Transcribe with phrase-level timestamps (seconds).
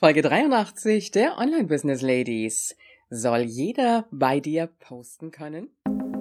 [0.00, 2.76] Folge 83 der Online Business Ladies.
[3.10, 5.70] Soll jeder bei dir posten können?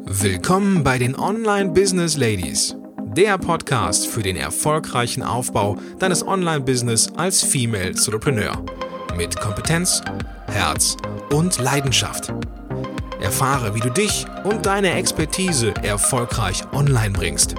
[0.04, 2.76] Willkommen bei den Online Business Ladies,
[3.16, 8.66] der Podcast für den erfolgreichen Aufbau deines Online Business als Female Entrepreneur
[9.16, 10.02] mit Kompetenz,
[10.48, 10.98] Herz
[11.32, 12.34] und Leidenschaft.
[13.22, 17.54] Erfahre, wie du dich und deine Expertise erfolgreich online bringst.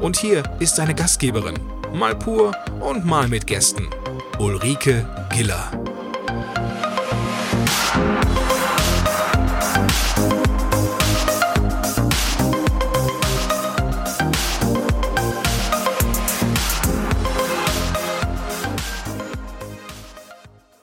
[0.00, 1.58] Und hier ist deine Gastgeberin,
[1.92, 3.86] mal pur und mal mit Gästen,
[4.40, 5.68] Ulrike Giller.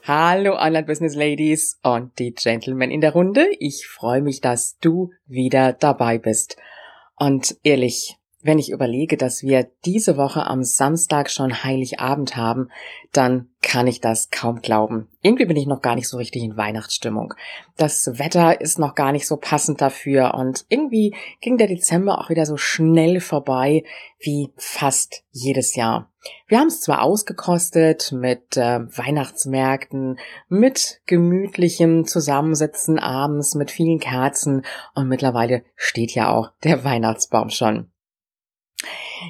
[0.04, 3.48] Hallo Online-Business Ladies und die Gentlemen in der Runde.
[3.58, 6.58] Ich freue mich, dass du wieder dabei bist.
[7.16, 12.70] Und ehrlich, wenn ich überlege, dass wir diese Woche am Samstag schon Heiligabend haben,
[13.12, 15.08] dann kann ich das kaum glauben.
[15.22, 17.34] Irgendwie bin ich noch gar nicht so richtig in Weihnachtsstimmung.
[17.76, 22.30] Das Wetter ist noch gar nicht so passend dafür und irgendwie ging der Dezember auch
[22.30, 23.82] wieder so schnell vorbei
[24.20, 26.12] wie fast jedes Jahr.
[26.46, 34.64] Wir haben es zwar ausgekostet mit äh, Weihnachtsmärkten, mit gemütlichem Zusammensitzen abends, mit vielen Kerzen
[34.94, 37.90] und mittlerweile steht ja auch der Weihnachtsbaum schon.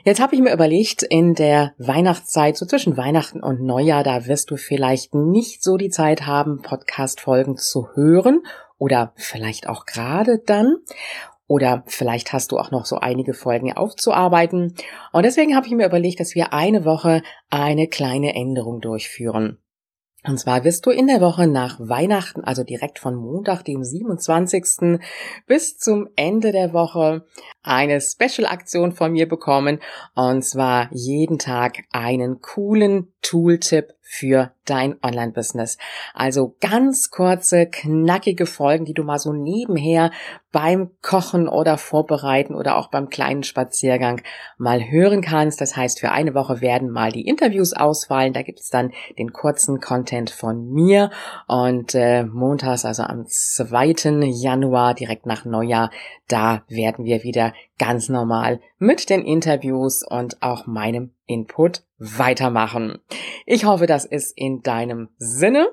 [0.04, 4.50] Jetzt habe ich mir überlegt, in der Weihnachtszeit, so zwischen Weihnachten und Neujahr, da wirst
[4.50, 8.42] du vielleicht nicht so die Zeit haben, Podcast-Folgen zu hören
[8.78, 10.76] oder vielleicht auch gerade dann.
[11.48, 14.74] Oder vielleicht hast du auch noch so einige Folgen aufzuarbeiten.
[15.12, 19.58] Und deswegen habe ich mir überlegt, dass wir eine Woche eine kleine Änderung durchführen.
[20.26, 24.98] Und zwar wirst du in der Woche nach Weihnachten, also direkt von Montag, dem 27.
[25.46, 27.26] bis zum Ende der Woche,
[27.62, 29.80] eine Special-Aktion von mir bekommen.
[30.14, 35.78] Und zwar jeden Tag einen coolen Tooltip für dein Online-Business.
[36.14, 40.12] Also ganz kurze, knackige Folgen, die du mal so nebenher
[40.52, 44.22] beim Kochen oder Vorbereiten oder auch beim kleinen Spaziergang
[44.58, 45.60] mal hören kannst.
[45.60, 48.32] Das heißt, für eine Woche werden mal die Interviews ausfallen.
[48.32, 51.10] Da gibt es dann den kurzen Content von mir.
[51.48, 54.22] Und äh, montags, also am 2.
[54.22, 55.90] Januar, direkt nach Neujahr,
[56.28, 62.98] da werden wir wieder ganz normal mit den Interviews und auch meinem Input weitermachen.
[63.46, 65.68] Ich hoffe, das ist in deinem Sinne.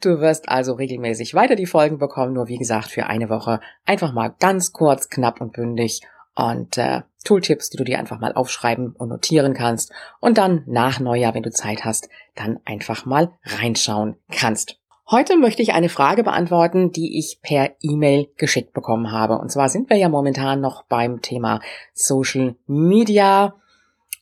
[0.00, 4.12] Du wirst also regelmäßig weiter die Folgen bekommen, nur wie gesagt für eine Woche einfach
[4.12, 6.02] mal ganz kurz, knapp und bündig
[6.34, 11.00] und äh, Tooltips, die du dir einfach mal aufschreiben und notieren kannst und dann nach
[11.00, 14.78] Neujahr, wenn du Zeit hast, dann einfach mal reinschauen kannst.
[15.10, 19.36] Heute möchte ich eine Frage beantworten, die ich per E-Mail geschickt bekommen habe.
[19.38, 21.60] Und zwar sind wir ja momentan noch beim Thema
[21.92, 23.54] Social Media.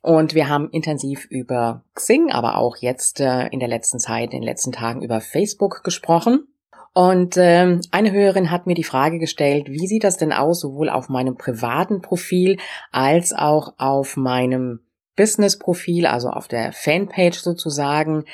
[0.02, 4.40] Und wir haben intensiv über Xing, aber auch jetzt äh, in der letzten Zeit, in
[4.40, 6.46] den letzten Tagen über Facebook gesprochen.
[6.92, 10.88] Und äh, eine Hörerin hat mir die Frage gestellt, wie sieht das denn aus, sowohl
[10.88, 12.58] auf meinem privaten Profil
[12.90, 14.80] als auch auf meinem
[15.16, 18.24] Business-Profil, also auf der Fanpage sozusagen,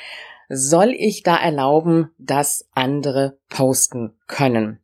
[0.49, 4.79] soll ich da erlauben, dass andere posten können?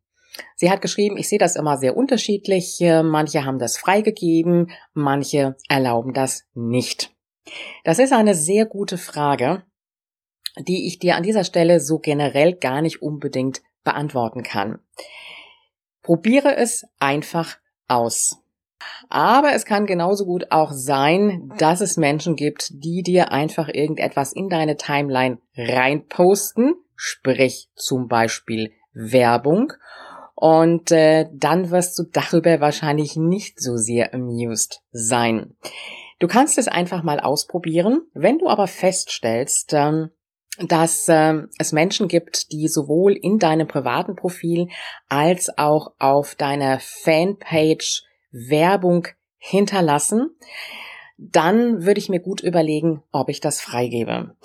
[0.56, 2.80] Sie hat geschrieben, ich sehe das immer sehr unterschiedlich.
[2.82, 7.12] Manche haben das freigegeben, manche erlauben das nicht.
[7.84, 9.64] Das ist eine sehr gute Frage,
[10.58, 14.80] die ich dir an dieser Stelle so generell gar nicht unbedingt beantworten kann.
[16.02, 17.58] Probiere es einfach
[17.88, 18.40] aus.
[19.10, 24.34] Aber es kann genauso gut auch sein, dass es Menschen gibt, die dir einfach irgendetwas
[24.34, 29.74] in deine Timeline reinposten, sprich zum Beispiel Werbung.
[30.36, 35.56] Und äh, dann wirst du darüber wahrscheinlich nicht so sehr amused sein.
[36.20, 38.02] Du kannst es einfach mal ausprobieren.
[38.14, 40.10] Wenn du aber feststellst, ähm,
[40.60, 44.68] dass äh, es Menschen gibt, die sowohl in deinem privaten Profil
[45.10, 49.08] als auch auf deiner Fanpage Werbung
[49.38, 50.30] hinterlassen,
[51.18, 54.36] dann würde ich mir gut überlegen, ob ich das freigebe.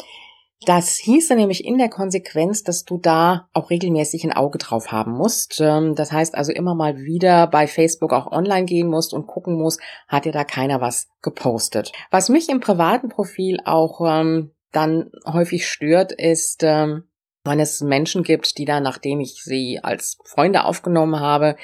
[0.66, 5.12] Das hieße nämlich in der Konsequenz, dass du da auch regelmäßig ein Auge drauf haben
[5.12, 5.60] musst.
[5.60, 9.56] Ähm, das heißt also immer mal wieder bei Facebook auch online gehen musst und gucken
[9.56, 11.92] musst, hat dir da keiner was gepostet.
[12.10, 17.04] Was mich im privaten Profil auch ähm, dann häufig stört, ist, ähm,
[17.44, 21.56] wenn es Menschen gibt, die da, nachdem ich sie als Freunde aufgenommen habe,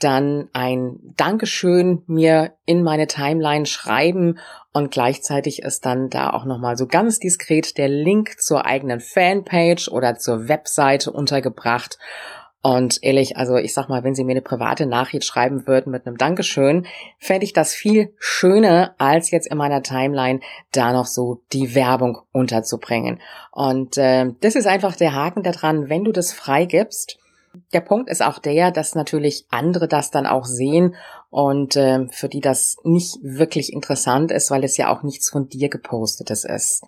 [0.00, 4.38] dann ein Dankeschön mir in meine Timeline schreiben
[4.72, 9.88] und gleichzeitig ist dann da auch nochmal so ganz diskret der Link zur eigenen Fanpage
[9.88, 11.98] oder zur Webseite untergebracht.
[12.62, 16.06] Und ehrlich, also ich sag mal, wenn Sie mir eine private Nachricht schreiben würden mit
[16.06, 16.86] einem Dankeschön,
[17.18, 20.40] fände ich das viel schöner, als jetzt in meiner Timeline
[20.72, 23.20] da noch so die Werbung unterzubringen.
[23.50, 27.19] Und äh, das ist einfach der Haken daran, wenn du das freigibst.
[27.72, 30.94] Der Punkt ist auch der, dass natürlich andere das dann auch sehen
[31.30, 35.48] und äh, für die das nicht wirklich interessant ist, weil es ja auch nichts von
[35.48, 36.82] dir gepostetes ist.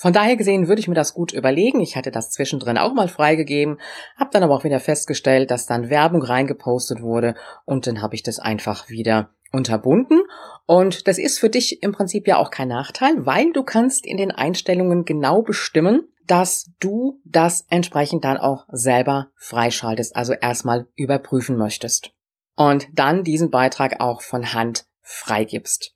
[0.00, 1.80] Von daher gesehen würde ich mir das gut überlegen.
[1.80, 3.80] Ich hatte das zwischendrin auch mal freigegeben,
[4.16, 7.34] habe dann aber auch wieder festgestellt, dass dann Werbung reingepostet wurde
[7.64, 10.20] und dann habe ich das einfach wieder unterbunden.
[10.66, 14.18] Und das ist für dich im Prinzip ja auch kein Nachteil, weil du kannst in
[14.18, 21.56] den Einstellungen genau bestimmen, dass du das entsprechend dann auch selber freischaltest, also erstmal überprüfen
[21.56, 22.12] möchtest.
[22.56, 25.94] Und dann diesen Beitrag auch von Hand freigibst.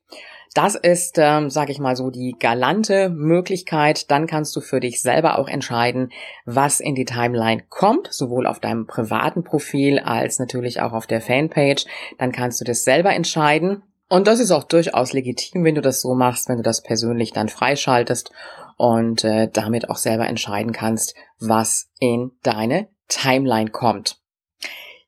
[0.55, 4.11] Das ist, ähm, sage ich mal so, die galante Möglichkeit.
[4.11, 6.11] Dann kannst du für dich selber auch entscheiden,
[6.44, 11.23] was in die Timeline kommt, sowohl auf deinem privaten Profil als natürlich auch auf der
[11.23, 11.87] Fanpage.
[12.19, 13.82] Dann kannst du das selber entscheiden.
[14.11, 17.32] Und das ist auch durchaus legitim, wenn du das so machst, wenn du das persönlich
[17.32, 18.31] dann freischaltest
[18.77, 24.19] und äh, damit auch selber entscheiden kannst, was in deine Timeline kommt.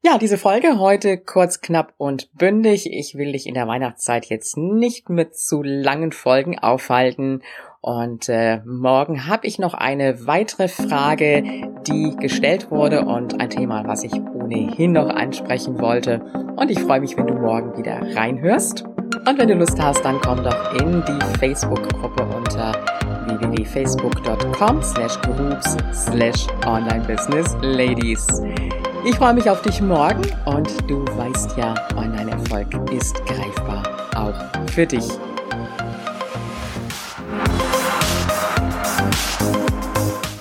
[0.06, 2.92] Ja, diese Folge heute kurz, knapp und bündig.
[2.92, 7.42] Ich will dich in der Weihnachtszeit jetzt nicht mit zu langen Folgen aufhalten.
[7.80, 11.42] Und äh, morgen habe ich noch eine weitere Frage,
[11.86, 16.20] die gestellt wurde und ein Thema, was ich ohnehin noch ansprechen wollte.
[16.56, 18.84] Und ich freue mich, wenn du morgen wieder reinhörst.
[18.84, 22.72] Und wenn du Lust hast, dann komm doch in die Facebook-Gruppe unter
[23.26, 28.26] www.facebook.com slash groups slash online business ladies.
[29.04, 33.82] Ich freue mich auf dich morgen und du weißt ja, Online-Erfolg ist greifbar,
[34.16, 35.04] auch für dich.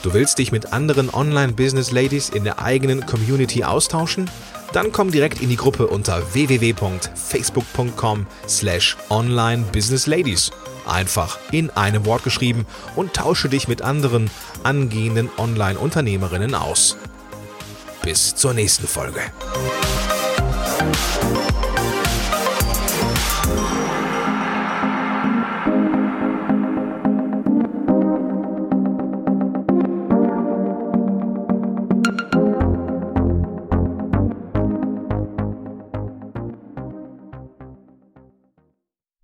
[0.01, 4.29] Du willst dich mit anderen Online-Business-Ladies in der eigenen Community austauschen?
[4.73, 10.51] Dann komm direkt in die Gruppe unter www.facebook.com slash onlinebusinessladies.
[10.85, 12.65] Einfach in einem Wort geschrieben
[12.95, 14.29] und tausche dich mit anderen
[14.63, 16.97] angehenden Online-Unternehmerinnen aus.
[18.03, 19.21] Bis zur nächsten Folge.